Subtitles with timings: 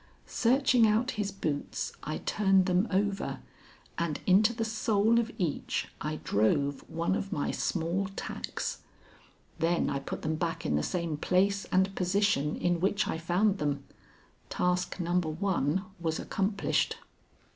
[0.25, 3.39] Searching out his boots, I turned them over,
[3.99, 8.79] and into the sole of each I drove one of my small tacks.
[9.59, 13.59] Then I put them back in the same place and position in which I found
[13.59, 13.83] them.
[14.49, 16.95] Task number one was accomplished.